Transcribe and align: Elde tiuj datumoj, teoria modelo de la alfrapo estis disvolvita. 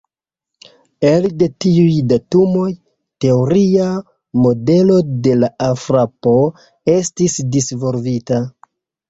Elde 1.09 1.47
tiuj 1.65 1.97
datumoj, 2.11 2.69
teoria 3.25 3.85
modelo 4.47 4.97
de 5.29 5.37
la 5.43 5.51
alfrapo 5.69 6.33
estis 6.97 7.39
disvolvita. 7.59 8.43